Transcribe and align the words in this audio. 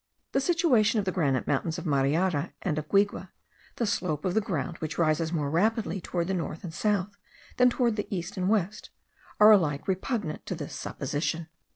The 0.31 0.39
situation 0.41 0.97
of 0.97 1.05
the 1.05 1.11
granite 1.11 1.45
mountains 1.45 1.77
of 1.77 1.85
Mariara 1.85 2.53
and 2.63 2.79
of 2.79 2.89
Guigue, 2.89 3.27
the 3.75 3.85
slope 3.85 4.25
of 4.25 4.33
the 4.33 4.41
ground 4.41 4.77
which 4.79 4.97
rises 4.97 5.31
more 5.31 5.51
rapidly 5.51 6.01
towards 6.01 6.27
the 6.27 6.33
north 6.33 6.63
and 6.63 6.73
south 6.73 7.15
than 7.57 7.69
towards 7.69 7.97
the 7.97 8.07
east 8.09 8.35
and 8.35 8.49
west, 8.49 8.89
are 9.39 9.51
alike 9.51 9.87
repugnant 9.87 10.43
to 10.47 10.55
this 10.55 10.73
supposition. 10.73 11.49